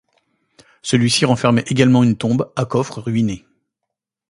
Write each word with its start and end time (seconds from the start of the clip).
Celui-ci 0.81 1.25
renfermait 1.25 1.63
également 1.67 2.01
une 2.01 2.17
tombe 2.17 2.51
à 2.55 2.65
coffre 2.65 2.99
ruinée. 3.01 3.45